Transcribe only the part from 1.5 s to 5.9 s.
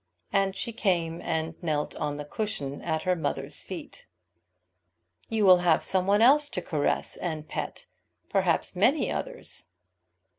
knelt on the cushion at her mother's feet. "You will have